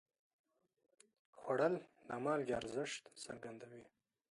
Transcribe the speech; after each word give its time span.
خوړل 1.37 1.73
د 2.07 2.09
مالګې 2.23 2.53
ارزښت 2.59 3.03
څرګندوي 3.23 3.83